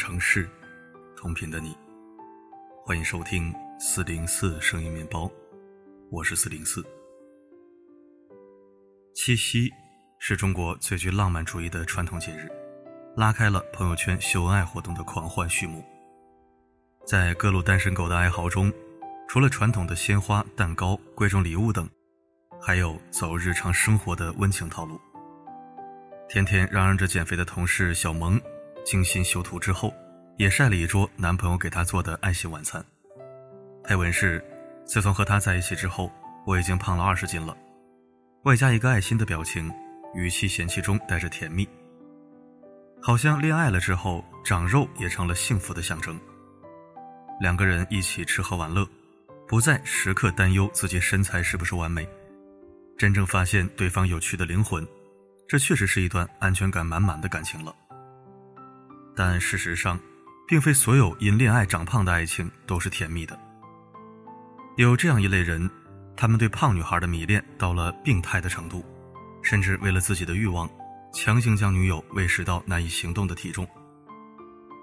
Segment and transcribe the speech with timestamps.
[0.00, 0.48] 城市，
[1.14, 1.76] 同频的你，
[2.86, 5.30] 欢迎收听四零四声音面包，
[6.10, 6.82] 我是四零四。
[9.14, 9.70] 七夕
[10.18, 12.50] 是中国最具浪漫主义的传统节日，
[13.14, 15.84] 拉开了朋友圈秀恩爱活动的狂欢序幕。
[17.06, 18.72] 在各路单身狗的哀嚎中，
[19.28, 21.86] 除了传统的鲜花、蛋糕、贵重礼物等，
[22.58, 24.98] 还有走日常生活的温情套路。
[26.26, 28.40] 天天嚷嚷着减肥的同事小萌，
[28.90, 29.94] 精心修图之后，
[30.36, 32.84] 也晒了一桌男朋友给她做的爱心晚餐。
[33.84, 34.44] 配文是：
[34.84, 36.10] 自从和他在一起之后，
[36.44, 37.56] 我已经胖了二十斤了。
[38.42, 39.72] 外加一个爱心的表情，
[40.12, 41.68] 语气嫌弃中带着甜蜜。
[43.00, 46.18] 好像恋爱了之后，长肉也成了幸福的象征。
[47.40, 48.84] 两个人一起吃喝玩乐，
[49.46, 52.08] 不再时刻担忧自己身材是不是完美，
[52.98, 54.84] 真正发现对方有趣的灵魂。
[55.46, 57.72] 这确实是一段安全感满满的感情了，
[59.22, 60.00] 但事实上，
[60.48, 63.38] 并非所有因恋爱长胖的爱情都是甜蜜的。
[64.78, 65.68] 有这样一类人，
[66.16, 68.82] 他们对胖女孩的迷恋到了病态的程度，
[69.42, 70.66] 甚至为了自己的欲望，
[71.12, 73.68] 强行将女友喂食到难以行动的体重。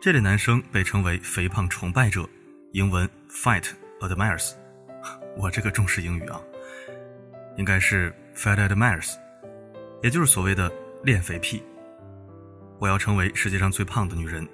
[0.00, 2.26] 这类男生被称为“肥胖崇拜者”，
[2.72, 3.66] 英文 “fat
[4.00, 4.54] admirers”。
[5.36, 6.40] 我这个重视英语啊，
[7.58, 9.12] 应该是 “fat admirers”。
[10.02, 10.72] 也就是所谓的
[11.04, 11.62] 恋肥癖。
[12.82, 14.44] 我要成为世界上最胖的女人。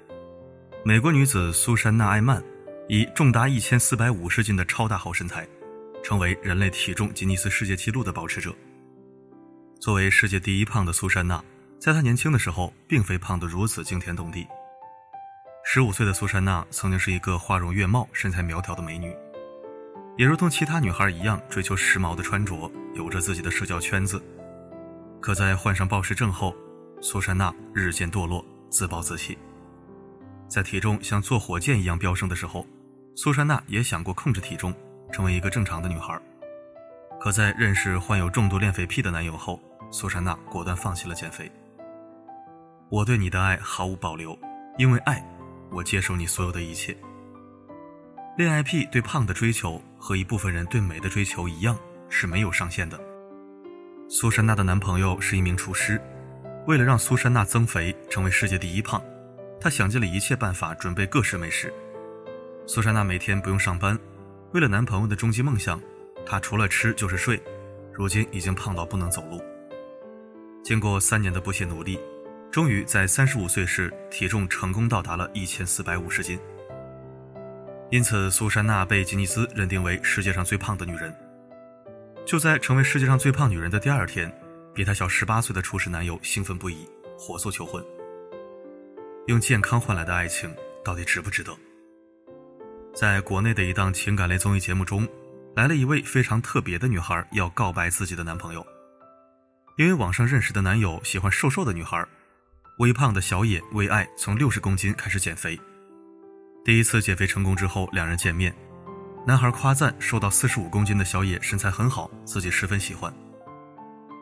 [0.85, 2.43] 美国女子苏珊娜·艾曼
[2.87, 5.47] 以重达一千四百五十斤的超大号身材，
[6.03, 8.53] 成为人类体重吉尼斯世界纪录的保持者。
[9.79, 11.43] 作为世界第一胖的苏珊娜，
[11.79, 14.45] 在她年轻的时候，并非胖得如此惊天动地。
[15.65, 19.11] 十五岁的苏珊娜曾经是一个花容月貌、身材苗条的美女，
[20.19, 24.21] 也如同其他女孩一样追求时髦的穿着，有着自己的社交圈子。
[25.19, 26.55] 可在患上暴食症后，
[27.01, 29.37] 苏珊娜日渐堕落，自暴自弃。
[30.49, 32.67] 在体重像坐火箭一样飙升的时候，
[33.15, 34.73] 苏珊娜也想过控制体重，
[35.11, 36.19] 成为一个正常的女孩。
[37.19, 39.61] 可在认识患有重度恋肥癖的男友后，
[39.91, 41.49] 苏珊娜果断放弃了减肥。
[42.89, 44.37] 我对你的爱毫无保留，
[44.77, 45.23] 因为爱，
[45.71, 46.95] 我接受你所有的一切。
[48.37, 51.77] 恋爱癖对胖的追求和一部分人对美的追求一样，
[52.09, 52.99] 是没有上限的。
[54.09, 56.01] 苏珊娜的男朋友是一名厨师，
[56.69, 59.03] 为了让苏珊娜增肥，成为世界第一胖，
[59.59, 61.73] 他想尽了一切办法准备各式美食。
[62.67, 63.97] 苏珊娜每天不用上班，
[64.53, 65.81] 为了男朋友的终极梦想，
[66.27, 67.41] 她除了吃就是睡，
[67.91, 69.41] 如今已经胖到不能走路。
[70.63, 71.99] 经过三年的不懈努力，
[72.51, 76.39] 终于在三十五岁时体重成功到达了一千四百五十斤。
[77.89, 81.11] 因此，苏珊娜被吉尼斯认定为世界上最胖的女人。
[82.27, 84.31] 就在成为世界上最胖女人的第二天，
[84.79, 87.83] 比她小十八岁的厨师男友兴奋不已，火速求婚。
[89.27, 90.49] 用健康换来的爱情
[90.85, 91.53] 到底值不值得？
[92.95, 95.05] 在国内的一档情感类综艺节目中，
[95.53, 98.65] 来了一位非常特别的女孩，要告白自己的男朋友。
[99.77, 102.01] 因为网上认识的男友喜欢瘦瘦的女孩，
[102.77, 105.59] 微胖的小野为爱从六十公斤开始减肥。
[106.63, 108.55] 第一次减肥成功之后，两人见面。
[109.27, 113.13] 男孩夸赞瘦到四十五公斤的小野身材很好，自己十分喜欢。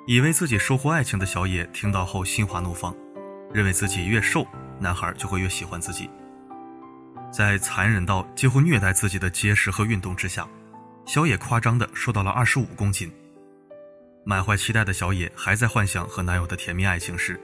[0.08, 2.96] 以为自己收获爱情的小野听到后心花怒放，
[3.54, 4.48] 认为自己越瘦，
[4.80, 6.10] 男孩就会越喜欢自己。
[7.30, 10.48] 在残忍到几乎虐待自己的节食和运动之下，
[11.06, 13.12] 小野夸张的瘦到了二十五公斤。
[14.24, 17.38] 满怀期待的小野还在幻想和男友的甜蜜爱情时，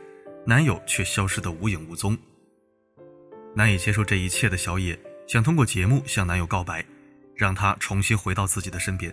[0.46, 2.18] 男友却消失得无影无踪。
[3.54, 4.98] 难以接受这一切的小野
[5.28, 6.84] 想通过节目向男友告白。
[7.36, 9.12] 让他重新回到自己的身边。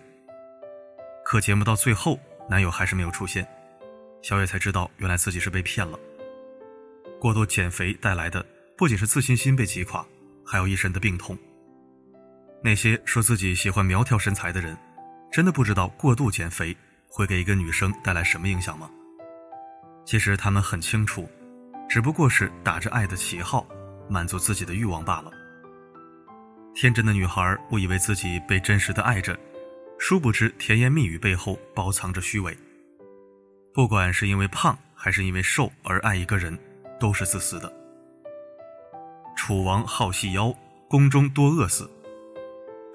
[1.25, 2.19] 可节目到最后，
[2.51, 3.47] 男友还是没有出现，
[4.21, 5.97] 小野才知道原来自己是被骗了。
[7.17, 8.45] 过度减肥带来的
[8.77, 10.05] 不仅是自信心被击垮，
[10.45, 11.37] 还有一身的病痛。
[12.61, 14.77] 那些说自己喜欢苗条身材的人，
[15.31, 16.75] 真的不知道过度减肥
[17.07, 18.89] 会给一个女生带来什么影响吗？
[20.05, 21.29] 其实他们很清楚，
[21.87, 23.65] 只不过是打着爱的旗号，
[24.09, 25.31] 满足自己的欲望罢了。
[26.75, 29.39] 天真的女孩误以为自己被真实的爱着，
[30.03, 32.57] 殊不知甜言蜜语背后包藏着虚伪。
[33.71, 36.57] 不管是因为胖还是因为瘦而爱一个人，
[36.99, 37.71] 都是自私的。
[39.37, 40.51] 楚王好细腰，
[40.89, 41.87] 宫中多饿死。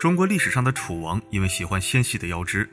[0.00, 2.68] 中国历史上的楚王因为喜欢纤细的腰肢，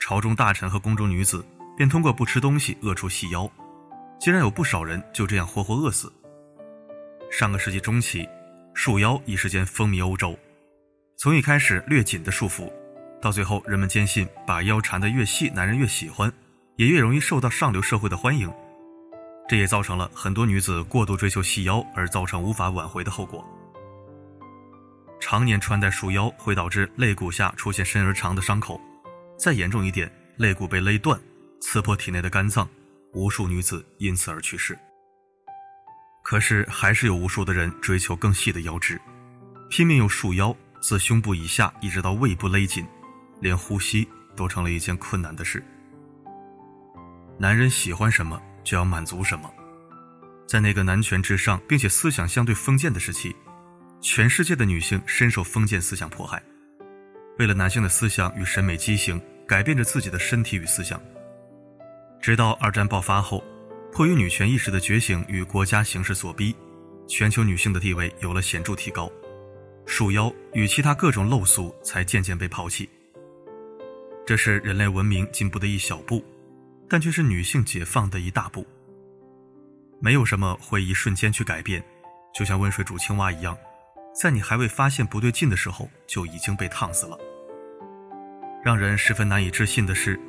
[0.00, 1.44] 朝中大臣和宫中女子
[1.76, 3.48] 便通过不吃东西饿出细腰，
[4.18, 6.10] 竟然有不少人就这样活活饿死。
[7.30, 8.26] 上个世纪中期。
[8.72, 10.38] 束腰一时间风靡欧洲，
[11.16, 12.70] 从一开始略紧的束缚，
[13.20, 16.32] 到最后人们坚信把腰缠得越细，男人越喜欢，
[16.76, 18.52] 也越容易受到上流社会的欢迎。
[19.48, 23.44] 这也造成了很多女子过度追求细腰而造成无法挽回的后果。
[25.20, 28.80] 常年穿戴束腰会导致肋骨下出现深而长的伤口，
[29.38, 31.18] 再严重一点，肋骨被勒断，
[31.60, 32.68] 刺破体内的肝脏，
[33.14, 34.78] 无数女子因此而去世。
[36.22, 39.00] 可是，还是有无数的人追求更细的腰肢，
[39.70, 42.84] 拼命用束腰自胸部以下一直到胃部勒紧，
[43.40, 45.62] 连呼吸都成了一件困难的事。
[47.38, 49.52] 男人喜欢什么就要满足什么，
[50.46, 53.34] 在那个男权至上并且思想相对封建的时期，
[54.00, 56.42] 全世界的女性深受封建思想迫害，
[57.38, 61.00] 为了男性的思想与审美畸形，改变着自己的身体与思想。
[62.20, 63.42] 直到二战爆发后。
[63.92, 66.54] 迫于女权意识的觉醒与国家形势所逼，
[67.08, 69.10] 全球女性的地位有了显著提高，
[69.86, 72.90] 束腰与其他各种陋俗才渐渐被抛弃。
[74.26, 76.24] 这是人类文明进步的一小步，
[76.88, 78.66] 但却是女性解放的一大步。
[80.00, 81.82] 没有什么会一瞬间去改变，
[82.34, 83.56] 就像温水煮青蛙一样，
[84.20, 87.16] 在你还未发现不对劲的时候，就已经被烫死了。
[88.64, 90.20] 让人十分难以置信的是，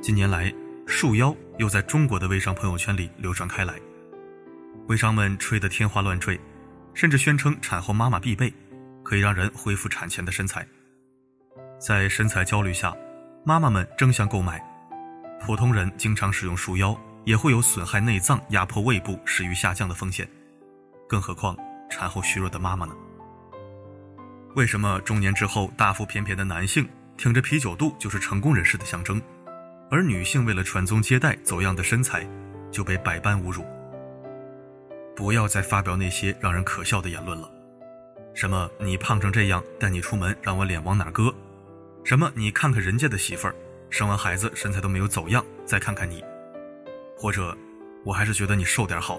[0.00, 0.52] 近年来。
[0.88, 3.74] 束腰又在中国的微商朋友圈里流传开来，
[4.86, 6.40] 微商们吹得天花乱坠，
[6.94, 8.54] 甚至宣称产后妈妈必备，
[9.02, 10.64] 可以让人恢复产前的身材。
[11.80, 12.96] 在身材焦虑下，
[13.48, 14.60] 妈妈们争相购买。
[15.40, 20.28] 普通人经常使用束腰，也会有损害内脏、压迫胃部、食欲下降的风险，
[21.08, 21.56] 更何况
[21.88, 22.92] 产后虚弱的妈妈呢？
[24.56, 29.22] 为什么中年之后大腹便便的男性挺着啤酒肚就是成功人士的象征？
[29.92, 32.28] 而女性为了传宗接代走样的身材，
[32.72, 33.64] 就被百般侮辱。
[35.14, 37.48] 不要再发表那些让人可笑的言论了，
[38.34, 41.32] 什么你胖成这样带你出门让我脸往哪搁？
[42.06, 43.54] 什么你看看人家的媳妇儿，
[43.90, 46.22] 生完孩子身材都没有走样，再看看你，
[47.16, 47.52] 或者
[48.04, 49.18] 我还是觉得你瘦点好，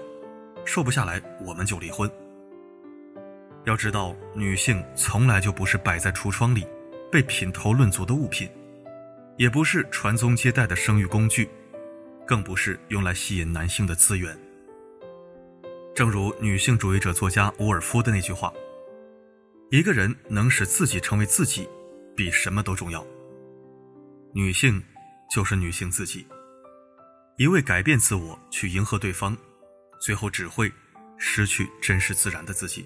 [0.64, 2.10] 瘦不下来我们就离婚。
[3.66, 6.66] 要知道，女性从来就不是摆在橱窗里
[7.12, 8.48] 被品头论足的物品。
[9.36, 11.46] 也不是传宗接代的生育工具，
[12.26, 14.34] 更不是用来吸引男性的资源。
[15.94, 18.50] 正如女性主义者作家伍尔夫的那句话
[19.70, 21.68] ：“一个人能使自己成为自己，
[22.18, 23.06] 比什么都重要。”
[24.34, 24.82] 女性
[25.30, 26.26] 就是女性自己，
[27.36, 29.36] 一味改变自我去迎合对方，
[30.00, 30.72] 最后只会
[31.16, 32.84] 失去真实自然的自己。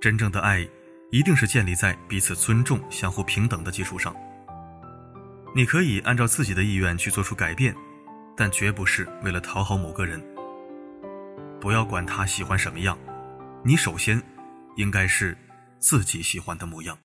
[0.00, 0.68] 真正的爱，
[1.12, 4.14] 一定是建立在彼此尊重、相互平等的基础上。
[5.54, 7.74] 你可以按照自己的意愿去做出改变，
[8.36, 10.20] 但绝不是为了讨好某个人。
[11.60, 12.98] 不要管他喜欢什么样，
[13.64, 14.22] 你首先
[14.76, 15.38] 应该是
[15.78, 16.98] 自己喜欢的模样。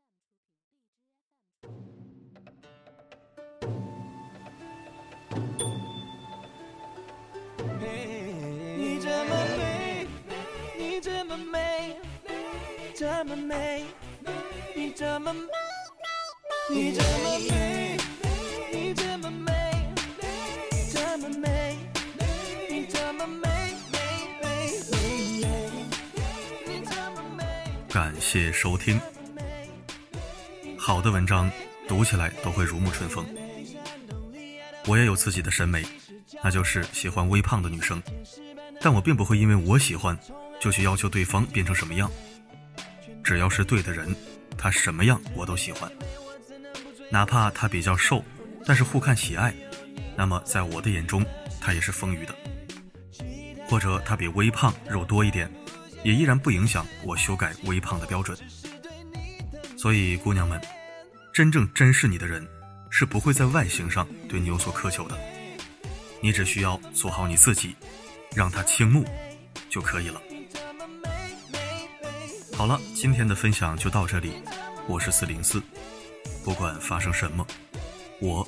[13.22, 13.84] 这么美，
[14.76, 15.42] 你这么美，
[16.72, 17.30] 你这么
[19.30, 19.52] 美。
[27.88, 29.00] 感谢收听。
[30.76, 31.52] 好的文章
[31.88, 33.24] 读起来都会如沐春风。
[34.88, 35.86] 我也有自己的审美，
[36.44, 38.02] 那就是喜欢微胖的女生，
[38.80, 40.18] 但我并不会因为我喜欢
[40.60, 42.10] 就去要求对方变成什么样。
[43.32, 44.14] 只要是对的人，
[44.58, 45.90] 他什么样我都喜欢，
[47.10, 48.22] 哪怕他比较瘦，
[48.66, 49.56] 但是互看喜爱，
[50.18, 51.26] 那么在我的眼中
[51.62, 52.36] 他也是丰腴的。
[53.70, 55.50] 或者他比微胖肉多一点。
[56.04, 58.36] 也依然不影响我修改微胖的标准，
[59.78, 60.60] 所以姑娘们，
[61.32, 62.46] 真正珍视你的人
[62.90, 65.16] 是不会在外形上对你有所苛求的，
[66.20, 67.76] 你只需要做好你自己，
[68.36, 69.06] 让他倾慕
[69.70, 70.20] 就可以了。
[72.58, 74.34] 好了，今天的分享就到这里，
[74.88, 75.62] 我是四零四，
[76.44, 77.46] 不管发生什么，
[78.20, 78.48] 我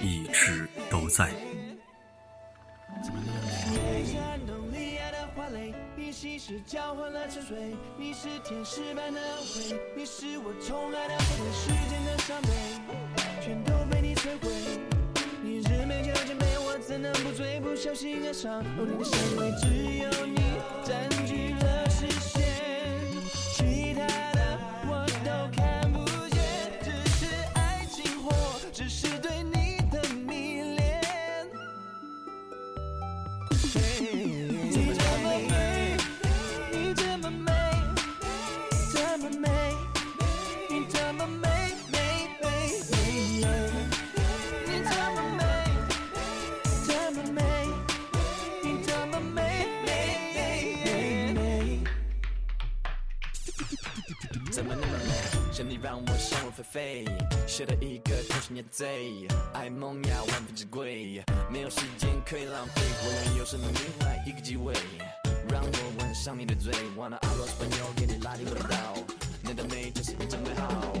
[0.00, 1.30] 一直都在。
[6.12, 12.48] 稀释交换了沉睡，你是天使般的灰，你是我宠爱的对时间的伤悲，
[13.40, 14.48] 全都被你摧毁。
[15.42, 17.58] 你日美酒千杯，我怎能不醉？
[17.60, 19.66] 不小心爱上，哦，你的香味只
[19.98, 20.36] 有你
[20.84, 22.31] 占据了视线，
[56.72, 57.04] 想入非非，
[57.46, 64.72] 写了一个偷心的贼，爱萌芽万分之贵，没有时间可以浪费，无论有什么迷坏一个机会，
[65.50, 68.94] 让我吻上你的嘴，Wanna I lost 朋友给你拉低味道，
[69.42, 70.92] 你的美就是一种美好，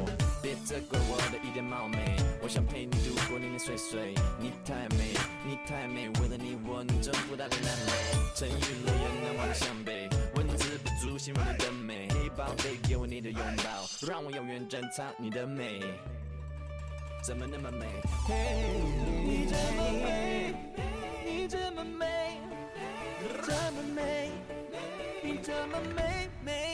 [0.42, 7.92] 别责怪我的一点冒昧，我想陪你度过年年岁岁，你太美，你太美，为了你我能征服大地南北，
[8.36, 15.80] 沉鱼落雁难忘的湘北，文字不足形容你的美，宝贝给我你的拥抱，让我永远珍藏你的美，
[17.22, 17.86] 怎么那么美？
[18.26, 18.34] 嘿，
[19.24, 20.54] 你这么美，
[21.26, 22.38] 你这么美，
[23.42, 24.30] 这么美，
[25.22, 26.71] 你这么美美美，